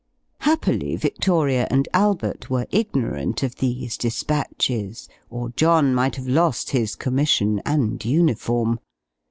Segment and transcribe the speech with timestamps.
[0.39, 6.95] Happily Victoria and Albert were ignorant of these despatches, or John might have lost his
[6.95, 8.79] commission and uniform.